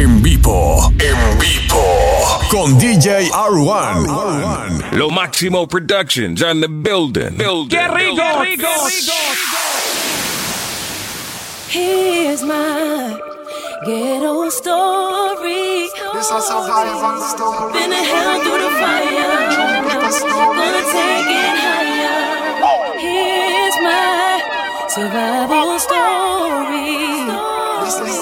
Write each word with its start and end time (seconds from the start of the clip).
En 0.00 0.22
vivo, 0.22 0.90
en 0.98 1.38
vivo, 1.38 1.84
con 2.50 2.78
DJ 2.78 3.28
R1. 3.32 4.92
Lo 4.92 5.10
Máximo 5.10 5.66
Productions 5.66 6.42
and 6.42 6.62
the 6.62 6.68
building. 6.68 7.36
building. 7.36 7.68
¡Qué 7.68 7.86
rico! 7.86 8.16
¡Qué 8.16 8.32
rico! 8.46 8.68
Here's 11.68 12.42
my 12.42 13.20
ghetto 13.84 14.48
story. 14.48 15.90
This 16.14 16.24
is 16.24 16.32
a 16.32 16.40
survival 16.40 17.20
story. 17.20 17.72
Been 17.74 17.92
a 17.92 18.02
hell 18.02 18.40
through 18.40 18.58
the 18.58 18.70
fire. 18.80 19.50
Gonna 20.30 20.82
take 20.96 21.28
it 21.28 21.56
higher. 21.60 22.98
Here's 22.98 23.76
my 23.82 24.40
survival 24.88 25.78
story. 25.78 26.39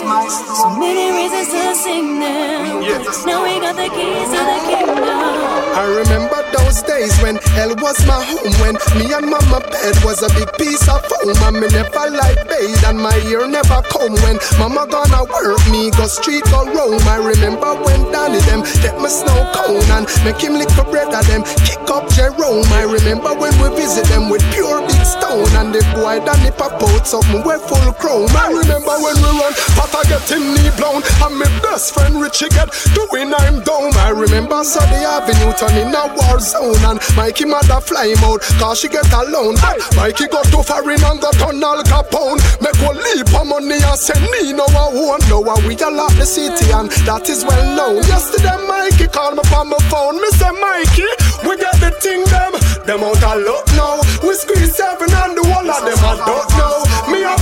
So 0.09 0.71
many 0.79 1.13
reasons 1.13 1.49
to 1.53 1.75
sing 1.75 2.19
them. 2.19 2.81
Yes. 2.83 3.27
Now 3.27 3.45
we 3.45 3.61
got 3.61 3.77
the 3.77 3.89
keys 3.93 4.29
to 4.33 4.41
the 4.41 4.59
kingdom. 4.65 5.59
I 5.79 5.85
remember 5.85 6.43
those 6.51 6.83
days 6.83 7.15
when 7.23 7.37
hell 7.55 7.71
was 7.79 7.95
my 8.03 8.19
home 8.19 8.51
When 8.59 8.75
me 8.99 9.15
and 9.15 9.31
mama 9.31 9.63
bed 9.63 9.95
was 10.03 10.27
a 10.27 10.31
big 10.35 10.51
piece 10.59 10.83
of 10.91 10.99
foam 11.07 11.39
And 11.47 11.63
me 11.63 11.69
never 11.71 12.11
like 12.11 12.41
bathe 12.51 12.83
and 12.83 12.99
my 12.99 13.15
ear 13.31 13.47
never 13.47 13.79
come 13.87 14.19
When 14.27 14.43
mama 14.59 14.91
gonna 14.91 15.23
work 15.31 15.63
me 15.71 15.95
go 15.95 16.11
street 16.11 16.43
go 16.51 16.67
roam 16.67 16.99
I 17.07 17.23
remember 17.23 17.79
when 17.87 18.11
Danny 18.11 18.43
them 18.51 18.67
get 18.83 18.99
my 18.99 19.07
snow 19.07 19.39
cone 19.55 19.87
And 19.95 20.11
make 20.27 20.43
him 20.43 20.59
lick 20.59 20.73
a 20.75 20.83
bread 20.83 21.15
of 21.15 21.23
them 21.31 21.47
kick 21.63 21.87
up 21.95 22.11
Jerome 22.11 22.67
I 22.75 22.83
remember 22.83 23.39
when 23.39 23.55
we 23.63 23.71
visit 23.79 24.11
them 24.11 24.35
with 24.35 24.43
pure 24.51 24.83
big 24.83 25.05
stone 25.07 25.47
And 25.55 25.71
the 25.71 25.87
boy 25.95 26.19
Danny 26.27 26.51
pop 26.59 26.83
out 26.83 27.07
something 27.07 27.47
we 27.47 27.55
full 27.71 27.95
chrome 28.03 28.35
I 28.35 28.51
remember 28.51 28.99
when 28.99 29.15
we 29.15 29.31
run 29.31 29.55
Papa 29.99 30.09
get 30.09 30.31
him 30.31 30.55
knee 30.55 30.71
blown. 30.77 31.03
And 31.23 31.39
my 31.39 31.49
best 31.63 31.95
friend 31.95 32.21
Richie 32.21 32.49
get 32.51 32.71
doing 32.95 33.35
I'm 33.35 33.63
down. 33.63 33.95
I 33.97 34.11
remember 34.11 34.63
Sunday 34.63 35.03
Avenue 35.05 35.53
turning 35.59 35.95
a 35.95 36.07
war 36.15 36.39
zone. 36.39 36.79
And 36.87 37.01
Mikey 37.17 37.47
mother 37.47 37.81
fly 37.81 38.15
out 38.23 38.43
Cause 38.59 38.81
she 38.81 38.89
get 38.89 39.11
alone. 39.13 39.57
But 39.61 39.83
Mikey 39.97 40.29
got 40.29 40.47
too 40.47 40.63
foreign 40.63 41.03
and 41.03 41.21
got 41.21 41.41
on 41.43 41.63
Al 41.63 41.83
Capone. 41.83 42.39
Make 42.63 42.79
one 42.83 42.97
leap 42.97 43.33
of 43.35 43.47
money 43.47 43.79
and 43.83 44.25
Nino 44.31 44.67
I 44.71 44.91
won't 44.93 45.29
know 45.29 45.43
how 45.45 45.59
we 45.67 45.75
a 45.75 45.91
lot 45.91 46.13
the 46.15 46.27
city 46.27 46.71
And 46.73 46.91
that 47.07 47.29
is 47.29 47.45
well 47.45 47.67
known. 47.75 48.03
Yesterday 48.07 48.55
Mikey 48.69 49.09
called 49.09 49.37
me 49.37 49.43
from 49.51 49.71
my 49.71 49.79
phone. 49.91 50.21
Me 50.21 50.29
say 50.39 50.53
Mikey 50.53 51.09
we 51.47 51.57
get 51.57 51.75
the 51.83 51.91
thing 51.99 52.23
them. 52.31 52.55
Them 52.87 53.03
out 53.03 53.23
of 53.23 53.43
luck 53.43 53.67
now. 53.75 53.99
We 54.23 54.35
squeeze 54.35 54.75
seven 54.75 55.11
and 55.11 55.35
the 55.37 55.43
whole 55.43 55.67
of 55.67 55.83
them 55.83 55.99
I 56.03 56.15
don't 56.23 56.51
know 56.55 56.79
Me 57.11 57.23
a 57.25 57.35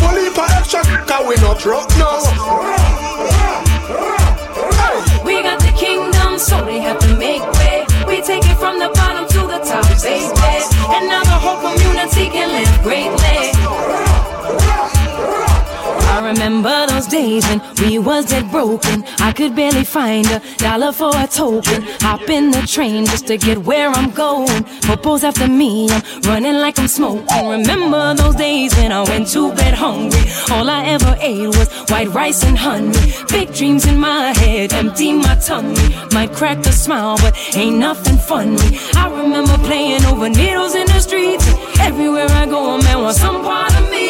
Cause 1.16 1.26
we 1.28 1.36
not 1.36 1.58
truck 1.58 1.88
now 1.96 2.20
We 5.24 5.42
got 5.42 5.58
the 5.60 5.72
kingdom, 5.74 6.38
so 6.38 6.62
they 6.62 6.78
have 6.80 6.98
to 6.98 7.16
make 7.16 7.40
way. 7.54 7.86
We 8.06 8.20
take 8.20 8.44
it 8.44 8.58
from 8.58 8.78
the 8.78 8.90
bottom 8.94 9.26
to 9.28 9.40
the 9.46 9.60
top, 9.64 9.88
baby. 10.02 10.28
And 10.94 11.08
now 11.08 11.24
the 11.24 11.38
whole 11.40 11.72
community 11.72 12.28
can 12.28 12.50
live 12.52 12.82
greatly. 12.82 13.55
I 16.26 16.30
remember 16.30 16.88
those 16.88 17.06
days 17.06 17.46
when 17.46 17.62
we 17.78 18.00
was 18.00 18.24
dead 18.26 18.50
broken. 18.50 19.04
I 19.20 19.30
could 19.30 19.54
barely 19.54 19.84
find 19.84 20.26
a 20.26 20.42
dollar 20.56 20.90
for 20.90 21.12
a 21.14 21.28
token. 21.28 21.82
Hop 22.00 22.28
in 22.28 22.50
the 22.50 22.66
train 22.66 23.06
just 23.06 23.28
to 23.28 23.36
get 23.38 23.58
where 23.58 23.90
I'm 23.90 24.10
going. 24.10 24.64
Popo's 24.82 25.22
after 25.22 25.46
me, 25.46 25.88
I'm 25.88 26.02
running 26.22 26.54
like 26.54 26.80
I'm 26.80 26.88
smoking. 26.88 27.48
Remember 27.48 28.14
those 28.14 28.34
days 28.34 28.74
when 28.74 28.90
I 28.90 29.04
went 29.04 29.28
to 29.34 29.54
bed 29.54 29.74
hungry. 29.74 30.24
All 30.50 30.68
I 30.68 30.86
ever 30.86 31.16
ate 31.20 31.46
was 31.46 31.68
white 31.90 32.08
rice 32.08 32.42
and 32.42 32.58
honey. 32.58 32.98
Big 33.28 33.54
dreams 33.54 33.86
in 33.86 33.96
my 33.96 34.32
head, 34.36 34.72
empty 34.72 35.12
my 35.12 35.36
tummy. 35.36 35.78
Might 36.12 36.32
crack 36.32 36.58
a 36.66 36.72
smile, 36.72 37.18
but 37.18 37.36
ain't 37.54 37.78
nothing 37.78 38.18
funny. 38.18 38.80
I 38.96 39.08
remember 39.10 39.56
playing 39.58 40.04
over 40.06 40.28
needles 40.28 40.74
in 40.74 40.88
the 40.88 40.98
streets. 40.98 41.46
Everywhere 41.78 42.26
I 42.30 42.46
go, 42.46 42.74
a 42.74 42.82
man 42.82 43.02
wants 43.02 43.20
some 43.20 43.44
part 43.44 43.72
of 43.80 43.88
me. 43.92 44.05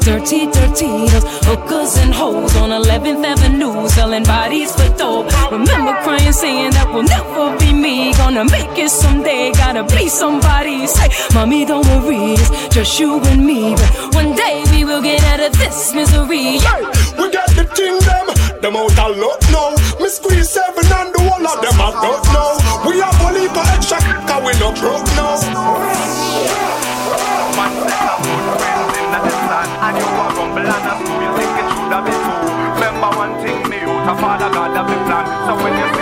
Dirty, 0.00 0.46
dirty, 0.46 1.08
those 1.12 1.24
hookers 1.44 1.96
and 1.98 2.12
hoes 2.12 2.56
on 2.56 2.70
11th 2.70 3.24
Avenue 3.24 3.88
selling 3.88 4.24
bodies 4.24 4.74
for 4.74 4.88
dope. 4.96 5.28
Remember 5.52 5.92
crying, 6.02 6.32
saying 6.32 6.70
that 6.72 6.88
will 6.92 7.02
never 7.02 7.56
be 7.58 7.72
me. 7.72 8.12
Gonna 8.14 8.44
make 8.44 8.76
it 8.78 8.90
someday, 8.90 9.52
gotta 9.52 9.84
be 9.94 10.08
somebody. 10.08 10.86
Say, 10.86 11.08
mommy, 11.34 11.64
don't 11.66 11.86
worry, 11.86 12.34
it's 12.34 12.74
just 12.74 12.98
you 12.98 13.20
and 13.20 13.44
me. 13.44 13.74
But 13.74 14.14
one 14.14 14.34
day 14.34 14.64
we 14.72 14.84
will 14.84 15.02
get 15.02 15.22
out 15.24 15.40
of 15.40 15.52
this 15.58 15.94
misery. 15.94 16.58
Hey, 16.58 16.82
we 17.18 17.30
got 17.30 17.50
the 17.54 17.64
thing 17.76 18.00
them, 18.60 18.76
out 18.76 18.98
of 18.98 19.16
luck 19.16 19.40
now. 19.52 19.70
Me 20.00 20.08
squeeze 20.08 20.48
seven 20.48 20.84
and 20.84 21.14
the 21.14 21.20
whole 21.20 21.46
of 21.46 21.58
them 21.60 21.80
I 21.80 21.90
don't 22.00 22.24
know. 22.32 22.50
We 22.88 23.00
have 23.00 23.20
only 23.20 23.48
for 23.48 23.64
extra, 23.76 23.98
cause 24.28 24.42
we 24.44 24.52
not 24.60 24.78
broke 24.80 25.06
now. 25.16 25.19
Plan 35.56 35.60
So 35.60 35.64
when 35.64 35.99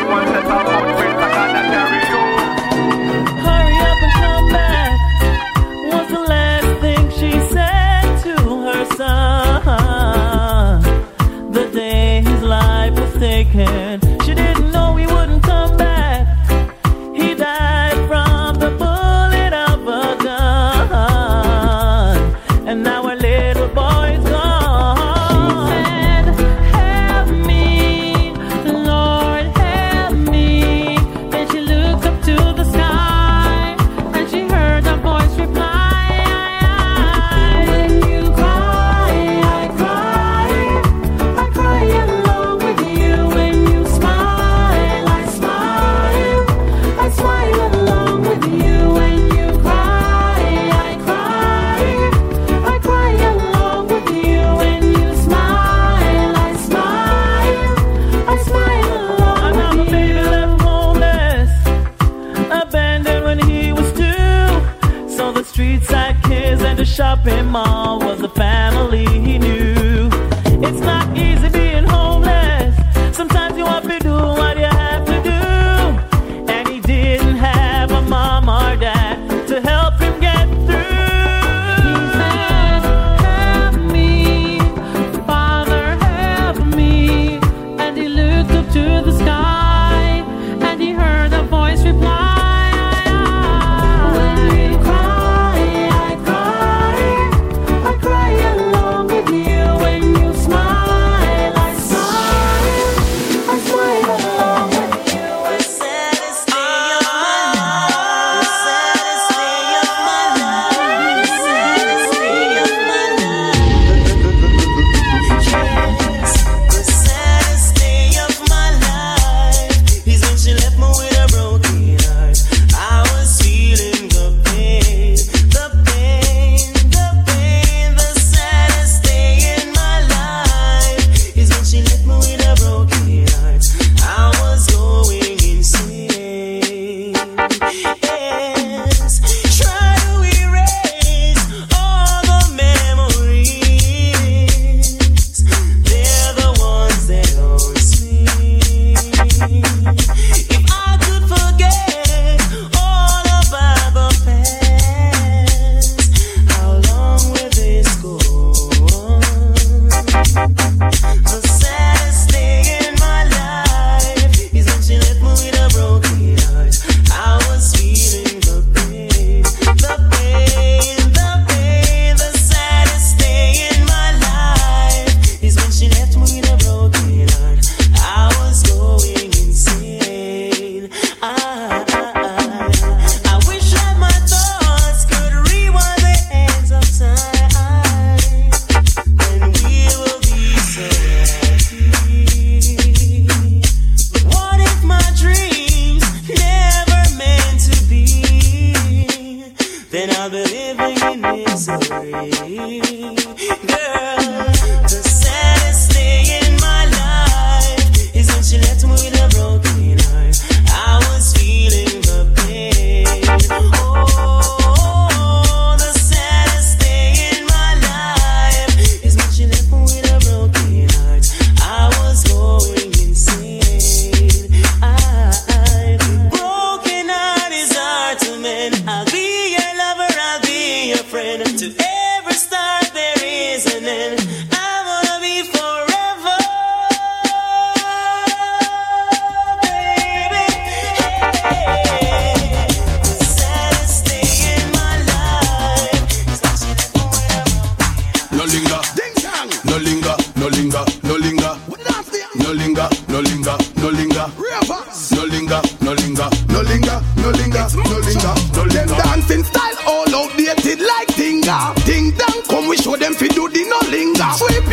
shopping 66.98 67.47
mall 67.47 68.00
was 68.00 68.20
a 68.22 68.28
family 68.28 69.06
he 69.06 69.38
knew. 69.38 69.57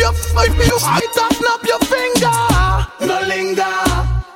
Your, 0.06 0.14
sweep 0.14 0.56
your, 0.56 0.78
it 0.78 1.18
up, 1.18 1.32
snap 1.34 1.62
your 1.64 1.80
finger. 1.80 2.38
No 3.00 3.20
linger, 3.26 3.76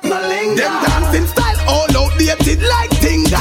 no 0.03 0.19
linger. 0.27 0.61
Them 0.61 0.83
dancing 0.83 1.27
style 1.27 1.59
all 1.67 1.97
outdated 1.97 2.61
like 2.61 2.89
tinga. 2.99 3.39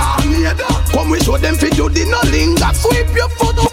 Come 0.93 1.11
we 1.11 1.21
show 1.21 1.39
them 1.39 1.57
fi 1.57 1.71
do 1.71 1.89
the 1.89 2.05
no 2.07 2.21
linger. 2.31 2.73
Sweep 2.75 3.15
your 3.15 3.29
foot, 3.31 3.70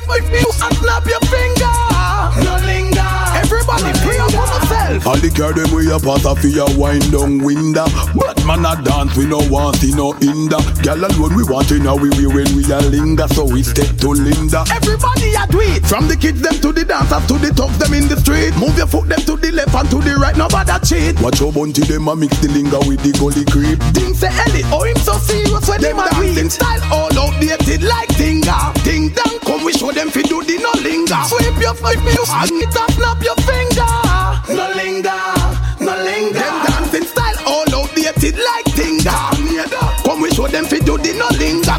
All 5.08 5.16
the 5.24 5.32
car 5.32 5.56
them 5.56 5.72
we 5.72 5.88
a 5.88 5.96
pass 6.04 6.28
off 6.28 6.44
a 6.44 6.52
wind 6.76 7.16
down 7.16 7.40
window. 7.40 7.88
But 8.12 8.44
man 8.44 8.68
a 8.68 8.76
dance 8.84 9.16
we 9.16 9.24
no 9.24 9.40
want 9.48 9.80
see 9.80 9.96
no 9.96 10.12
hinder. 10.20 10.60
Girl 10.84 11.00
alone 11.00 11.32
we 11.32 11.48
want 11.48 11.72
to 11.72 11.80
know 11.80 11.96
we 11.96 12.12
we 12.20 12.28
when 12.28 12.44
we 12.52 12.68
a 12.68 12.84
linger, 12.92 13.24
so 13.32 13.48
we 13.48 13.64
step 13.64 13.88
to 14.04 14.12
Linda. 14.12 14.68
Everybody 14.68 15.32
a 15.32 15.48
do 15.48 15.64
it. 15.64 15.88
From 15.88 16.12
the 16.12 16.20
kids 16.20 16.44
them 16.44 16.60
to 16.60 16.76
the 16.76 16.84
dancers 16.84 17.24
to 17.32 17.40
the 17.40 17.56
thugs 17.56 17.80
them 17.80 17.96
in 17.96 18.12
the 18.12 18.20
street. 18.20 18.52
Move 18.60 18.76
your 18.76 18.92
foot 18.92 19.08
them 19.08 19.24
to 19.24 19.40
the 19.40 19.48
left 19.56 19.72
and 19.72 19.88
to 19.96 20.04
the 20.04 20.12
right. 20.20 20.36
Nobody 20.36 20.76
cheat. 20.84 21.16
Watch 21.24 21.40
your 21.40 21.56
bunty 21.56 21.88
them 21.88 22.12
a 22.12 22.14
mix 22.14 22.36
the 22.44 22.52
linger 22.52 22.84
with 22.84 23.00
the 23.00 23.16
gully 23.16 23.48
creep. 23.48 23.80
Ding 23.96 24.12
say 24.12 24.28
Ellie, 24.28 24.68
oh 24.76 24.84
him 24.84 25.00
so 25.00 25.16
serious 25.24 25.64
when 25.72 25.80
them 25.80 26.04
a 26.04 26.12
dancing 26.12 26.52
style 26.52 26.84
all 26.92 27.16
outdated 27.16 27.80
like 27.80 28.12
tinga. 28.20 28.76
Ding 28.84 29.16
dong, 29.16 29.40
come 29.48 29.64
we 29.64 29.72
show 29.72 29.96
them 29.96 30.12
fi 30.12 30.20
do 30.28 30.44
the 30.44 30.60
no 30.60 30.76
linger. 30.84 31.24
Sweep 31.32 31.56
your 31.64 31.80
five 31.80 32.04
minutes 32.04 32.28
and 32.28 32.60
it 32.60 32.76
up, 32.76 32.92
snap 32.92 33.24
your 33.24 33.40
finger. 33.48 33.97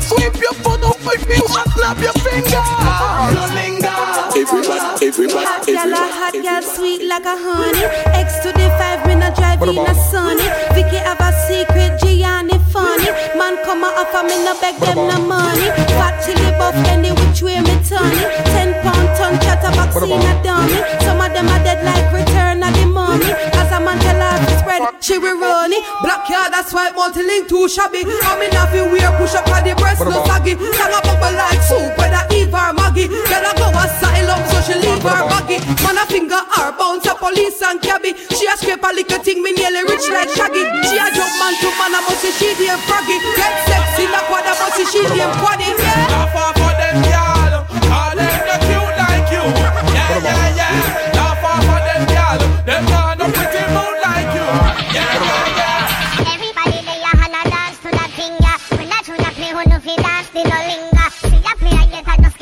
Sweep 0.08 0.40
your 0.40 0.55
foot 0.64 0.82
up, 0.84 0.96
five 1.05 1.20
minutes 1.28 1.56
and 1.56 1.72
snap 1.72 1.99
your 2.00 2.16
finger. 2.25 2.62
Everybody, 4.38 5.06
everybody, 5.06 5.44
Hot 5.44 5.66
gal, 5.66 5.93
a 5.93 5.96
hot 5.96 6.32
gal, 6.32 6.62
sweet 6.62 7.02
like 7.06 7.26
a 7.26 7.37
honey. 7.37 7.84
X 8.16 8.40
to 8.40 8.52
the 8.52 8.70
five, 8.78 9.05
me 9.06 9.14
not 9.16 9.34
drive 9.37 9.60
in 9.62 9.76
a 9.76 9.94
sunny. 10.08 10.46
Vicky 10.72 10.96
have 10.96 11.20
a 11.20 11.32
secret, 11.46 12.00
Gianni 12.00 12.58
funny. 12.72 13.10
Man 13.37 13.58
come 13.64 13.84
a 13.84 13.88
offer 14.00 14.25
me 14.25 14.37
no 14.44 14.55
beg 14.60 14.76
them 14.81 14.96
no 14.96 15.19
money. 15.20 15.69
Fat 16.00 16.25
chili 16.25 16.50
buff 16.56 16.75
any 16.88 17.11
which 17.12 17.43
way 17.43 17.61
me 17.61 17.76
turn 17.84 18.08
it. 18.08 18.46
Ten 18.52 18.72
pound 18.81 19.08
ton 19.19 19.34
chatterbox 19.44 19.96
in 20.02 20.25
a 20.25 20.43
dummy. 20.43 20.98
She 25.00 25.19
will 25.19 25.38
run 25.38 25.73
it. 25.73 25.83
Black 26.02 26.28
yard, 26.28 26.52
that's 26.52 26.73
why 26.73 26.90
multi-link 26.90 27.49
too 27.49 27.69
shabby. 27.69 28.02
I'm 28.05 28.43
in 28.43 28.55
a 28.55 28.64
wear 28.90 29.11
push 29.19 29.35
up 29.35 29.49
on 29.49 29.64
the 29.64 29.75
breast 29.78 30.02
no 30.05 30.25
saggy. 30.26 30.55
Sang 30.75 30.93
a 30.93 31.00
bubble 31.02 31.35
like 31.37 31.62
soup, 31.62 31.97
whether 31.99 32.25
Eve 32.35 32.52
or 32.52 32.73
Maggie. 32.75 33.09
Girl 33.09 33.47
a 33.47 33.52
go 33.57 33.69
asylum, 33.73 34.40
so 34.50 34.59
she 34.67 34.75
leave 34.78 35.02
her 35.02 35.23
baggy. 35.31 35.59
Man 35.85 35.99
a 35.99 36.05
finger 36.07 36.38
her 36.38 36.73
bounce 36.76 37.07
a 37.07 37.14
police 37.14 37.62
and 37.62 37.81
cabby. 37.81 38.14
She 38.35 38.47
a 38.47 38.55
scrape 38.57 38.83
a 38.83 38.90
little 38.93 39.23
thing, 39.23 39.43
me 39.43 39.52
nearly 39.52 39.83
rich 39.87 40.07
like 40.11 40.31
Shaggy. 40.35 40.62
She 40.88 40.97
a 40.99 41.07
jump 41.14 41.33
man 41.38 41.55
to 41.62 41.69
man, 41.78 41.95
a 41.95 42.00
must 42.05 42.26
she 42.38 42.49
damn 42.59 42.78
froggy. 42.87 43.17
Get 43.38 43.55
sexy, 43.67 44.05
the 44.07 44.21
quad 44.26 44.47
a 44.47 44.52
must 44.59 44.83
she 44.90 45.02
damn 45.14 45.33
quaddy. 45.38 45.69
Yeah. 45.78 46.26
Off 46.26 46.55
for 46.57 46.73
them, 46.76 47.05
y'all. 47.07 47.38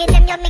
Them 0.07 0.46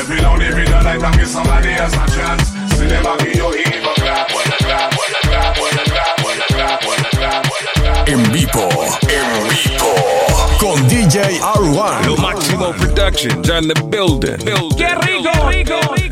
of 0.00 0.06
brand. 0.06 0.08
Help 0.08 0.08
me 0.08 0.18
out 0.24 0.42
if 0.42 0.58
you 0.58 0.64
don't 0.64 0.84
like 0.84 1.00
them, 1.00 1.12
give 1.12 1.28
somebody 1.28 1.70
else 1.70 1.94
a 1.94 2.06
chance. 2.10 2.48
See 2.76 2.86
them 2.86 3.06
a 3.06 3.16
give 3.18 3.36
you 3.36 3.50
heave 3.52 3.84
a 3.84 3.94
grab, 4.00 4.30
what 4.32 4.46
you 4.46 4.58
grab, 4.64 4.92
what 4.96 5.10
you 5.10 5.30
grab. 5.30 5.62
En 8.06 8.22
vivo, 8.32 8.68
en 9.08 9.48
vivo. 9.48 9.94
Con 10.58 10.88
DJ 10.88 11.40
R1. 11.40 12.06
Lo 12.06 12.16
Maximo 12.16 12.72
Productions 12.72 13.48
on 13.50 13.68
the 13.68 13.74
building. 13.90 14.36
building. 14.44 14.76
Qué 14.76 14.94
rico, 15.06 15.48
rico, 15.48 15.94
rico. 15.94 16.11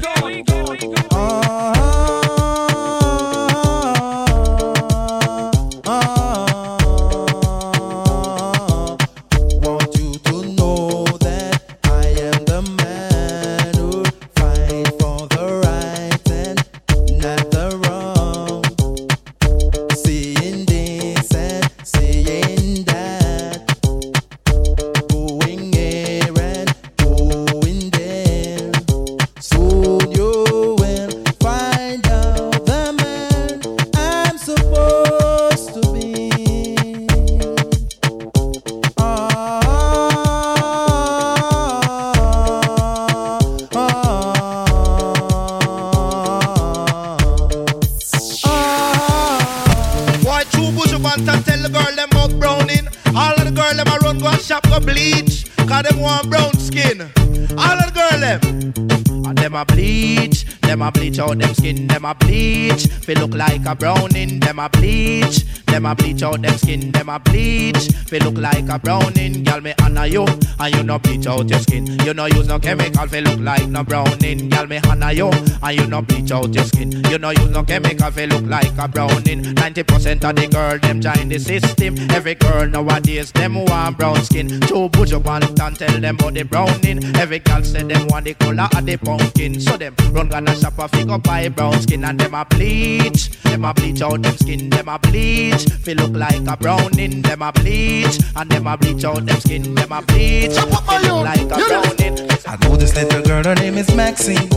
Bleach. 62.21 62.87
Feel 62.87 63.19
look 63.19 63.35
like 63.35 63.67
a 63.67 63.75
browning. 63.75 64.41
Them 64.41 64.59
a 64.59 64.69
bleach. 64.69 65.45
Them 65.71 65.87
a 65.87 65.95
bleach 65.95 66.23
out 66.23 66.43
them 66.43 66.59
skin. 66.59 66.91
Them 66.91 67.09
a 67.09 67.19
bleach. 67.19 67.89
Feel 68.09 68.23
look 68.25 68.39
like 68.39 68.69
a 68.69 68.79
browning. 68.79 69.45
Girl 69.45 69.61
me 69.61 69.73
honor 69.83 70.07
you. 70.07 70.27
And 70.59 70.75
you 70.75 70.83
no 70.83 70.99
bleach 70.99 71.27
out 71.27 71.49
your 71.49 71.61
skin. 71.61 71.87
You 72.05 72.13
no 72.13 72.27
use 72.27 72.49
no 72.49 72.59
chemical. 72.59 73.07
Feel 73.07 73.23
look 73.23 73.41
like 73.41 73.69
no 73.69 73.85
browning. 73.85 74.49
Girl 74.49 74.67
me 74.67 74.81
honor 74.89 75.13
you. 75.13 75.31
And 75.63 75.79
you 75.79 75.87
no 75.87 76.03
bleach 76.03 76.33
out 76.33 76.53
your 76.53 76.65
skin. 76.65 76.91
You 77.09 77.19
no 77.19 77.31
use 77.31 77.51
no 77.51 77.63
chemical. 77.63 78.11
Feel 78.11 78.29
look 78.29 78.45
like 78.47 78.77
a 78.79 78.89
browning. 78.89 79.43
90% 79.43 80.25
of 80.29 80.37
the 80.37 80.49
girl 80.49 80.79
them 80.79 81.01
join 81.01 81.29
the 81.29 81.39
system. 81.39 81.97
Every 82.11 82.35
girl 82.35 82.67
nowadays 82.67 83.31
them 83.33 83.55
want 83.65 83.97
brown 83.97 84.23
skin. 84.23 84.61
Two 84.63 84.91
your 85.07 85.21
one 85.21 85.43
and 85.43 85.77
tell 85.77 86.01
them 86.01 86.17
about 86.17 86.35
the 86.35 86.43
browning. 86.43 87.05
Every 87.17 87.39
girl 87.39 87.63
say 87.63 87.83
them 87.83 88.07
want 88.09 88.25
the 88.25 88.35
color 88.35 88.69
of 88.75 88.87
the 88.87 88.97
pumpkin. 88.97 89.61
So 89.61 89.77
them 89.77 89.95
run 90.13 90.29
gonna 90.29 90.55
shop 90.57 90.79
a 90.79 90.89
figure 90.89 91.19
buy 91.19 91.49
brown 91.49 91.81
skin 91.81 92.05
and 92.05 92.19
them 92.19 92.35
a 92.35 92.45
bleach. 92.45 93.31
Them 93.43 93.65
a 93.65 93.75
bleach 93.75 94.03
out 94.03 94.23
them 94.23 94.37
skin. 94.37 94.71
Them 94.71 94.89
a 94.89 94.99
bleach. 94.99 95.60
Feel 95.65 95.97
look 95.97 96.13
like 96.13 96.47
a 96.47 96.57
browning. 96.57 97.23
Them 97.23 97.43
a 97.43 97.53
bleach 97.53 98.19
and 98.37 98.51
them 98.51 98.67
a 98.67 98.77
bleach 98.77 99.05
out 99.05 99.25
them 99.27 99.41
skin. 99.41 99.75
Them 99.75 99.93
a 99.93 100.03
bleach. 100.03 100.53
Feel 100.53 100.67
look 100.69 101.25
like 101.25 101.41
a 101.43 101.59
browning. 101.69 102.31
I 102.47 102.57
know 102.63 102.77
this 102.77 102.95
little 102.95 103.23
girl, 103.23 103.45
her 103.45 103.55
name 103.55 103.79
is 103.79 103.95
Maxine. 103.95 104.49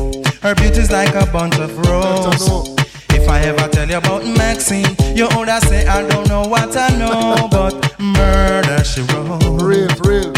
Her 0.42 0.56
beauty's 0.56 0.92
like 0.92 1.14
a 1.16 1.26
bunch 1.32 1.58
of 1.60 1.78
roses. 1.88 2.76
If 3.10 3.30
I 3.30 3.40
ever 3.42 3.68
tell 3.70 3.88
you 3.90 3.98
about 3.98 4.26
Maxine, 4.26 4.96
you 5.16 5.28
would 5.38 5.48
say 5.64 5.86
I 5.88 6.06
don't 6.08 6.28
know 6.28 6.42
what 6.48 6.76
I 6.76 6.90
know, 6.98 7.48
but 7.52 8.00
murder 8.00 8.84
she 8.84 9.02
wrote. 9.04 9.42
Real, 9.62 9.88
real. 10.04 10.34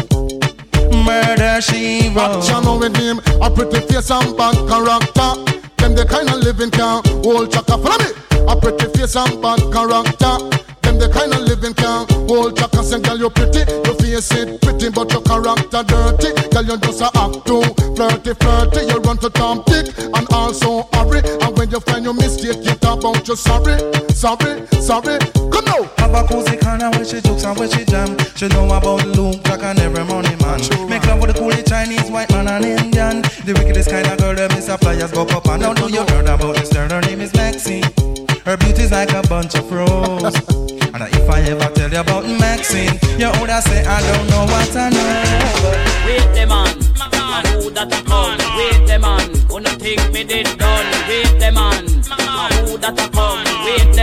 Murder 1.05 1.61
she 1.61 2.09
wrote. 2.15 2.43
Action 2.43 2.79
with 2.79 2.95
him, 2.95 3.19
a 3.41 3.51
pretty 3.51 3.81
face 3.81 4.09
and 4.09 4.35
bad 4.35 4.55
character. 4.67 5.54
Them 5.85 5.93
the 5.93 6.03
kind 6.03 6.27
of 6.29 6.41
living 6.41 6.71
can 6.71 7.05
hold 7.21 7.53
chaka. 7.53 7.77
Follow 7.77 8.01
me. 8.01 8.09
A 8.49 8.57
pretty 8.57 8.89
face 8.97 9.15
and 9.15 9.37
bad 9.37 9.61
character. 9.69 10.33
Them 10.81 10.97
the 10.97 11.05
kind 11.13 11.29
of 11.29 11.45
living 11.45 11.77
can 11.77 12.09
hold 12.25 12.57
chaka. 12.57 12.81
Say, 12.81 12.97
girl, 13.05 13.21
you 13.21 13.29
pretty, 13.29 13.61
your 13.85 13.93
face 14.01 14.33
it 14.33 14.59
pretty, 14.65 14.89
but 14.89 15.13
your 15.13 15.21
character 15.21 15.85
dirty. 15.85 16.33
Girl, 16.49 16.65
you 16.65 16.77
just 16.81 17.05
a 17.05 17.13
act 17.13 17.45
too 17.45 17.61
flirty, 17.93 18.33
flirty. 18.33 18.81
You 18.89 18.97
run 19.05 19.21
to 19.21 19.29
Tom 19.29 19.61
Dick 19.69 19.93
and 20.01 20.25
also 20.33 20.89
hurry. 20.97 21.21
And 21.21 21.53
when 21.53 21.69
you 21.69 21.79
find 21.85 22.01
your 22.01 22.17
mistake, 22.17 22.65
you 22.65 22.73
talk 22.81 23.05
about 23.05 23.21
you 23.27 23.35
sorry, 23.37 23.77
sorry, 24.09 24.65
sorry. 24.81 25.21
Come 25.53 25.69
now. 25.69 25.85
Have 26.01 26.17
a 26.17 26.25
cozy 26.25 26.57
corner 26.65 26.89
where 26.97 27.05
she 27.05 27.21
jokes 27.21 27.45
and 27.45 27.53
where 27.61 27.69
she 27.69 27.85
jam. 27.85 28.17
She 28.33 28.49
know 28.49 28.65
about 28.73 29.05
Luke, 29.05 29.37
Jack 29.45 29.61
and 29.61 29.77
every 29.77 30.01
money 30.03 30.33
man. 30.41 30.57
Make 30.89 31.05
love 31.05 31.21
with 31.21 31.29
the 31.29 31.37
coolie 31.37 31.61
Chinese, 31.61 32.09
white 32.09 32.33
man 32.33 32.49
and 32.49 32.65
Indian. 32.65 33.21
The 33.45 33.53
wickedest 33.53 33.91
kind 33.91 34.07
of 34.07 34.17
girl, 34.17 34.33
them 34.33 34.49
is 34.57 34.69
a 34.69 34.77
flyers 34.79 35.11
go 35.11 35.21
up 35.21 35.45
and 35.45 35.61
down. 35.61 35.75
Know 35.75 35.85
you 35.85 36.01
heard 36.01 36.25
about 36.25 36.55
this 36.55 36.73
girl? 36.73 36.89
Her 36.89 37.01
name 37.01 37.21
is 37.21 37.31
Maxine. 37.35 37.83
Her 38.43 38.57
beauty's 38.57 38.89
like 38.91 39.13
a 39.13 39.21
bunch 39.21 39.53
of 39.53 39.71
roses. 39.71 40.33
and 40.81 41.03
if 41.13 41.29
I 41.29 41.41
ever 41.53 41.69
tell 41.75 41.91
you 41.91 41.99
about 41.99 42.25
Maxine, 42.25 42.97
you 43.21 43.29
would 43.37 43.53
say 43.61 43.85
I 43.85 44.01
don't 44.01 44.25
know 44.33 44.49
what 44.49 44.75
I 44.75 44.89
know. 44.89 45.45
Wait 46.09 46.25
the 46.33 46.47
man, 46.49 46.73
man 47.13 47.45
who 47.61 47.69
that 47.69 47.93
a 47.93 48.01
come? 48.09 48.41
Wait 48.57 48.87
the 48.89 48.97
man, 48.97 49.29
no 49.61 49.69
think 49.77 50.01
me 50.11 50.23
did 50.23 50.49
done? 50.57 50.89
Wait 51.05 51.37
the 51.37 51.51
man, 51.53 51.85
man 52.25 52.65
who 52.65 52.79
that 52.79 52.97
a 52.97 53.09
come? 53.13 53.45
Wait 53.61 53.94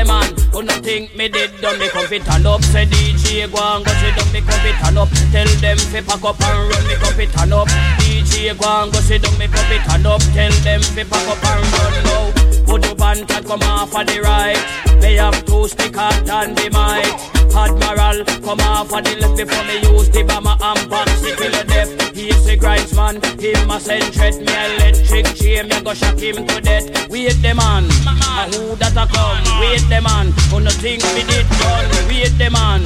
think 0.93 1.17
me 1.17 1.27
did 1.27 1.51
done? 1.63 1.79
Me 1.79 1.89
come 1.89 2.07
fit 2.07 2.23
turn 2.23 2.45
up, 2.45 2.63
say 2.63 2.85
DJ 2.85 3.51
go 3.51 3.61
and 3.63 3.85
go 3.85 3.93
sit 4.01 4.15
down. 4.17 4.29
Me 4.33 4.41
come 4.41 4.61
fit 4.61 4.77
turn 4.83 4.99
up, 4.99 5.09
tell 5.33 5.49
them 5.65 5.79
fi 5.79 6.01
pack 6.03 6.25
up 6.25 6.41
and 6.41 6.69
run. 6.69 6.85
Me 6.87 6.95
come 7.03 7.15
fit 7.15 7.31
turn 7.33 7.53
up, 7.53 7.69
DJ 8.03 8.53
go 8.61 8.69
and 8.69 8.93
go 8.93 9.01
sit 9.01 9.23
down. 9.23 9.39
Me 9.39 9.47
come 9.49 9.67
fit 9.71 9.83
turn 9.89 10.05
up, 10.05 10.21
tell 10.37 10.53
them 10.67 10.83
fi 10.83 11.05
pack 11.05 11.29
up 11.33 11.45
and 11.51 11.65
run 11.73 11.95
now. 12.09 12.25
Put 12.67 12.87
up 12.91 13.01
and 13.01 13.27
cat 13.27 13.45
come 13.47 13.63
off 13.63 13.95
of 13.97 14.07
the 14.07 14.21
right. 14.21 14.61
They 15.01 15.15
have 15.15 15.45
two 15.47 15.67
stick 15.67 15.97
hard 15.97 16.29
and 16.29 16.57
the 16.57 16.69
mic. 16.77 17.42
Admiral 17.55 18.25
come 18.43 18.61
off 18.61 18.93
of 18.93 19.05
the 19.05 19.17
left 19.21 19.37
before 19.37 19.65
me 19.65 19.81
use 19.83 20.09
the 20.11 20.23
bomber 20.23 20.57
and 20.61 20.91
box 20.91 21.21
till 21.21 21.37
the 21.37 21.65
death. 21.67 21.91
He's 22.15 22.45
the 22.45 22.57
grinds 22.57 22.95
man, 22.95 23.17
him 23.41 23.71
a 23.71 23.81
send 23.81 24.15
threat 24.15 24.37
me 24.37 24.53
electric 24.53 25.35
chain. 25.35 25.69
Me 25.69 25.81
go 25.83 25.95
shock 25.95 26.19
him 26.19 26.47
to 26.47 26.61
death. 26.61 26.87
Wait 27.09 27.37
the 27.43 27.55
man, 27.55 27.85
and 27.85 28.55
who 28.55 28.77
that 28.77 28.97
a 28.97 29.05
come? 29.11 29.43
Wait 29.61 29.83
the 29.89 30.01
man, 30.01 30.33
who 30.51 30.61
no 30.61 30.71
think 30.71 31.03
me 31.15 31.23
did 31.27 31.49
done? 31.59 31.89
Wait 32.09 32.33
the 32.39 32.49
man, 32.51 32.83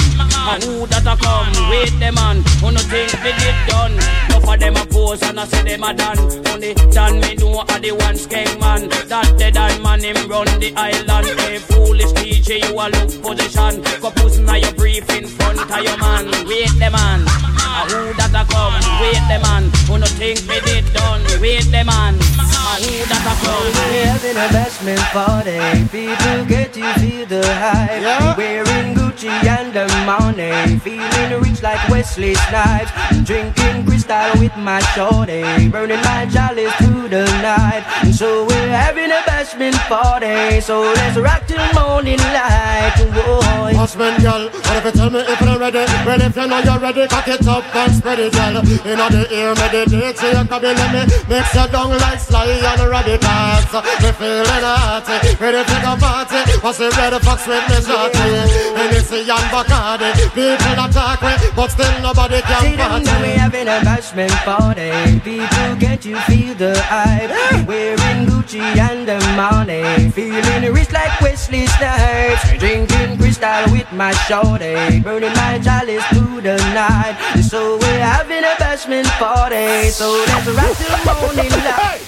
and 0.51 0.63
who 0.65 0.87
that 0.87 1.07
a 1.07 1.15
come? 1.17 1.53
Wait 1.71 1.93
the 2.01 2.11
man, 2.13 2.43
who 2.61 2.71
no 2.73 2.81
think 2.91 3.13
me 3.23 3.33
did 3.39 3.59
done? 3.69 3.95
Enough 4.31 4.49
of 4.49 4.61
them 4.61 4.77
a 4.77 4.87
pose 4.87 5.23
and 5.23 5.41
I 5.41 5.45
say 5.47 5.63
them 5.63 5.85
a 5.85 5.95
done. 5.95 6.19
Only 6.49 6.75
done 6.95 7.21
me 7.21 7.35
know 7.37 7.61
a 7.61 7.77
the 7.81 7.93
one 7.93 8.17
skeng 8.17 8.61
man. 8.61 8.89
That 9.09 9.39
done 9.55 9.83
man 9.83 10.03
him 10.03 10.29
run 10.29 10.47
the 10.61 10.73
island. 10.77 11.27
Hey 11.41 11.59
foolish 11.59 12.13
DJ, 12.13 12.63
you 12.63 12.75
a 12.79 12.87
look 12.89 13.11
position. 13.23 13.83
Pussy 14.17 14.43
now 14.47 14.55
your 14.55 14.73
brief 14.73 15.09
in 15.11 15.27
front 15.27 15.61
of 15.61 15.83
your 15.83 15.99
man. 15.99 16.31
Wait 16.47 16.71
the 16.79 16.89
man, 16.91 17.21
and 17.27 17.91
who 17.91 18.15
that 18.15 18.33
a 18.33 18.45
come? 18.47 18.79
Wait 19.03 19.21
the 19.29 19.39
man, 19.43 19.69
who 19.87 19.99
no 19.99 20.07
think 20.07 20.47
me 20.47 20.61
did 20.65 20.87
done? 20.95 21.23
Wait 21.41 21.67
the 21.75 21.83
man, 21.85 22.15
and 22.15 22.85
who 22.87 22.95
that 23.11 23.27
a 23.27 23.35
come? 23.43 23.67
We're 23.91 24.07
having 24.07 24.39
a 24.39 24.49
bashment 24.55 25.05
party. 25.13 25.59
People 25.91 26.47
get 26.47 26.73
to 26.75 26.85
feel 27.01 27.27
the 27.27 27.43
hype. 27.55 28.39
Wearing 28.39 29.06
Gucci 29.17 29.29
and 29.49 29.73
the 29.73 29.87
money. 30.05 30.79
Feeling 30.81 31.41
rich 31.41 31.63
like 31.63 31.81
Wesley 31.89 32.35
Snipes. 32.35 32.91
Drinking 33.25 33.87
crystal 33.87 34.31
with 34.39 34.55
my 34.59 34.81
shorty. 34.93 35.69
Burning 35.69 36.01
my 36.03 36.27
chalice 36.27 36.75
through 36.77 37.09
the 37.09 37.25
night. 37.41 37.85
So 38.13 38.45
we're 38.45 38.69
having 38.69 39.11
a 39.11 39.21
bashment 39.25 39.77
party. 39.89 40.61
So 40.61 40.83
let's 40.83 41.17
rock 41.17 41.47
till 41.47 41.65
morning 41.73 42.19
light. 42.19 42.95
Whoa. 43.15 43.57
Husband, 43.77 44.23
girl, 44.23 44.51
what 44.51 44.77
if 44.77 44.85
you 44.85 44.93
tell 44.93 45.11
me 45.11 45.21
if 45.21 45.41
you're 45.41 45.59
ready? 45.59 45.85
Well, 46.05 46.21
if 46.21 46.37
you 46.37 46.47
know 46.47 46.59
you're 46.59 46.79
ready, 46.79 47.07
cock 47.09 47.29
it 47.29 47.47
up 47.47 47.65
and 47.75 47.93
spread 47.95 48.19
it, 48.19 48.33
girl. 48.33 48.59
In 48.59 48.99
the 48.99 49.29
ear, 49.31 49.55
meditate, 49.55 50.19
so 50.19 50.27
you 50.27 50.45
can 50.45 50.61
be 50.61 50.75
let 50.75 50.91
me 50.93 51.03
mix 51.29 51.55
your 51.55 51.69
down 51.69 51.91
like 51.91 52.19
Sly 52.19 52.47
and 52.47 52.83
Radicals. 52.91 53.73
Me 54.03 54.11
feeling 54.13 54.65
hearty, 54.65 55.37
ready 55.39 55.63
to 55.63 55.77
go 55.81 55.93
party. 56.03 56.41
What's 56.61 56.79
the 56.79 56.91
red 56.99 57.15
fox 57.23 57.47
with 57.47 57.69
me 57.69 57.79
shorty? 57.81 59.06
Hennessy 59.07 59.31
and 59.31 59.51
Bacardi, 59.53 60.13
people 60.35 60.85
attack 60.85 61.23
me, 61.23 61.49
but 61.55 61.71
still 61.71 62.03
nobody 62.03 62.37
See 62.37 62.43
can 62.43 62.77
them 62.77 62.91
party. 62.91 63.05
now 63.05 63.23
we 63.23 63.29
having 63.29 63.69
a 63.69 63.79
bashment 63.87 64.35
party. 64.45 65.21
People 65.21 65.77
get 65.79 66.05
you 66.05 66.19
feel 66.23 66.55
the 66.55 66.75
hype. 66.83 67.31
Wearing 67.69 68.27
Gucci 68.27 68.59
and 68.61 69.07
the 69.07 69.19
money. 69.37 70.11
Feeling 70.11 70.73
rich 70.73 70.91
like 70.93 71.21
Wesley 71.21 71.67
Snipes. 71.67 72.59
Drinking 72.59 73.19
crystal 73.19 73.71
with 73.71 73.91
my 73.93 74.13
shorty. 74.27 75.01
Burning 75.01 75.33
my 75.35 75.61
chalice 75.63 76.05
through 76.07 76.41
the 76.43 76.57
night. 76.75 77.17
So 77.43 77.79
we're 77.79 78.01
having 78.01 78.43
a 78.43 78.55
bashment 78.59 79.07
party. 79.23 79.89
So 79.91 80.11
let's 80.27 80.47
rock 80.49 80.77
till 80.77 81.15
morning 81.15 81.51
light. 81.63 82.03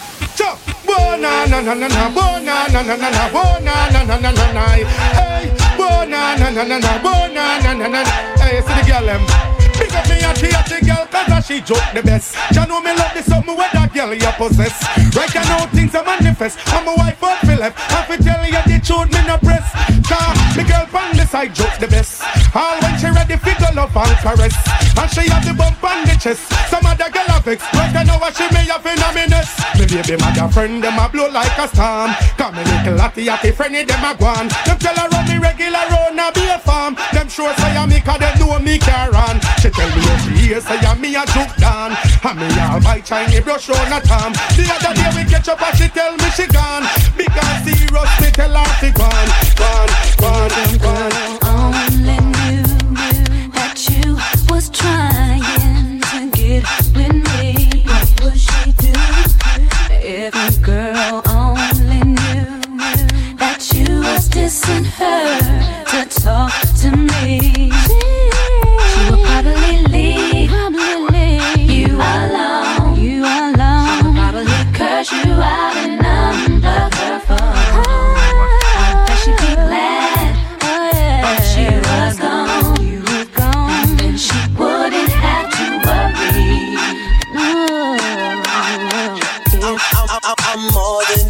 Bo 0.87 1.17
na 1.17 1.45
na 1.47 1.61
na 1.61 1.75
na 1.75 1.87
na, 1.87 2.09
bo 2.11 2.41
na 2.41 2.67
na 2.73 2.83
na 2.83 2.97
na 2.97 3.11
na, 3.11 3.29
na 3.61 3.91
na 3.91 4.03
na 4.05 4.17
na 4.17 4.31
na 4.33 4.53
na. 4.53 4.65
Hey, 4.73 5.53
bo 5.89 6.05
na 6.05 6.37
na 6.37 6.51
na 6.51 6.63
na 6.65 6.79
na, 6.79 6.99
bo 7.01 7.15
na 7.33 7.59
na 7.65 7.73
na 7.75 7.89
na. 7.89 8.03
Hey, 8.41 8.61
see 8.61 8.75
the 8.77 8.83
girl 8.85 9.05
them. 9.09 9.23
Big 9.79 9.95
up 9.95 10.07
me 10.09 10.17
a 10.21 10.61
the 10.69 10.79
girl 10.85 11.08
cause 11.39 11.47
she 11.47 11.61
joke 11.61 11.83
the 11.95 12.03
best. 12.03 12.35
Ya 12.53 12.65
know 12.65 12.81
me 12.81 12.91
love 12.95 13.15
the 13.15 13.23
something 13.23 13.57
where 13.57 13.71
that 13.73 13.93
girl 13.95 14.13
you 14.13 14.33
possess. 14.35 14.75
Right 15.15 15.31
I 15.31 15.43
know 15.47 15.67
things 15.71 15.95
are 15.95 16.05
manifest. 16.05 16.59
I'm 16.75 16.89
a 16.89 16.95
wife 16.95 17.19
for 17.19 17.35
left. 17.55 17.79
I 17.91 18.03
fi 18.07 18.17
tell 18.19 18.43
you 18.43 18.63
the 18.67 18.79
truth 18.83 19.11
me 19.15 19.21
no 19.27 19.39
press. 19.39 19.67
Cause 20.07 20.39
the 20.57 20.65
girl 20.67 20.87
from 20.91 21.15
the 21.17 21.27
side 21.27 21.55
joke 21.55 21.79
the 21.79 21.87
best. 21.87 22.23
All 22.55 22.79
when 22.83 22.99
she 22.99 23.07
ready 23.07 23.37
fi 23.37 23.55
go 23.59 23.71
love 23.75 23.95
and 23.95 24.19
caress. 24.19 24.57
And 24.99 25.11
she 25.11 25.31
have 25.31 25.47
the 25.47 25.55
bump 25.55 25.83
on 25.83 26.07
the 26.07 26.15
chest. 26.19 26.51
Some 26.71 26.87
other 26.87 27.11
girl 27.11 27.31
a 27.31 27.39
vex. 27.41 27.63
Right 27.75 27.95
I 27.95 28.03
know 28.03 28.19
what 28.19 28.35
she 28.35 28.47
may 28.51 28.67
have 28.67 28.87
in 28.87 28.99
a 28.99 29.09
minute. 29.15 29.51
Me 29.79 29.87
baby 29.87 30.19
mother 30.19 30.51
friend 30.51 30.83
them 30.83 30.99
a 30.99 31.07
blow 31.09 31.31
like 31.31 31.55
a 31.59 31.67
storm. 31.71 32.11
Come 32.35 32.59
me 32.59 32.63
little 32.67 32.99
latty 32.99 33.31
ati 33.31 33.55
friendly 33.55 33.85
them 33.85 34.03
a 34.03 34.15
gone. 34.19 34.51
Them 34.67 34.79
tell 34.79 34.97
her 34.97 35.07
run 35.07 35.27
me 35.29 35.39
regular 35.39 35.87
round 35.87 36.19
a 36.19 36.33
be 36.35 36.47
a 36.51 36.59
farm. 36.59 36.99
Them 37.15 37.29
sure 37.29 37.55
say 37.63 37.77
I 37.79 37.87
me 37.87 38.01
cause 38.03 38.19
them 38.19 38.39
know 38.39 38.59
me 38.59 38.79
care 38.79 39.15
on. 39.15 39.39
She 39.63 39.71
tell 39.71 39.91
me 39.95 40.03
she 40.03 40.38
hear 40.49 40.61
say 40.61 40.81
I 40.81 40.97
me 40.97 41.15
a 41.15 41.25
juke 41.29 41.55
down. 41.61 41.93
And 42.25 42.41
me 42.41 42.49
all 42.65 42.81
buy 42.81 43.01
Chinese 43.01 43.45
brush 43.45 43.69
on 43.69 43.93
a 43.93 44.01
tom. 44.01 44.33
The 44.57 44.65
other 44.73 44.93
day 44.97 45.11
we 45.13 45.29
catch 45.29 45.49
up 45.49 45.61
and 45.61 45.77
she 45.77 45.89
tell 45.89 46.17
me 46.17 46.29
she 46.33 46.47
gone. 46.49 46.89
Because 47.17 47.59
me 47.69 47.77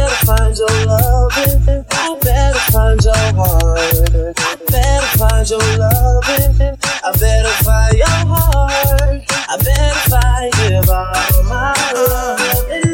Better 0.00 0.26
find 0.26 0.56
your 0.56 0.86
loving. 0.86 1.84
I 1.90 2.18
better 2.22 2.58
find 2.72 3.04
your 3.04 3.14
heart. 3.14 4.34
I 4.38 4.56
better 4.70 5.18
find 5.18 5.50
your 5.50 5.60
loving. 5.76 6.78
I 7.04 7.12
better 7.18 7.64
find 7.64 7.98
your 7.98 8.08
heart. 8.08 9.22
I 9.30 9.56
better 9.58 10.08
find 10.08 10.52
give 10.54 10.88
all 10.88 11.42
my 11.44 11.74
love. 11.92 12.89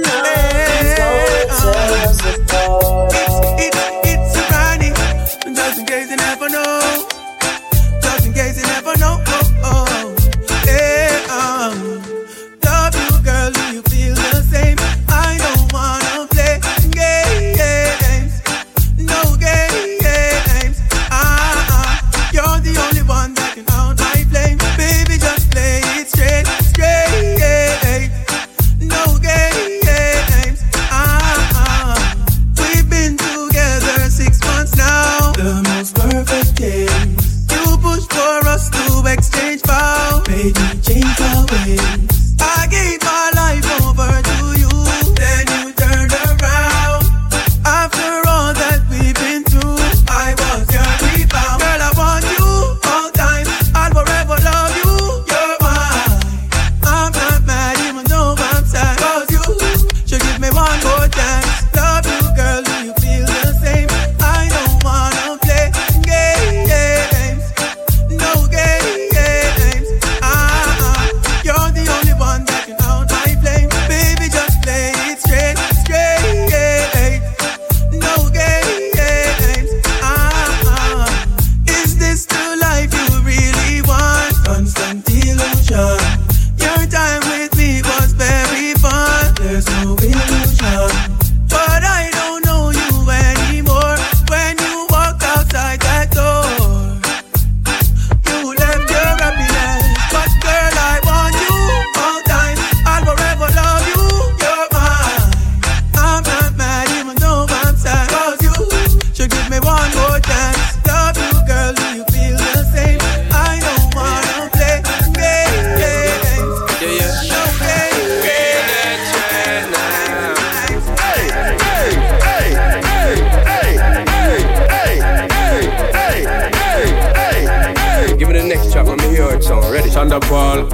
change 40.52 41.15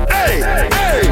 Hey, 0.08 0.40
hey, 0.40 0.68
hey, 0.72 1.11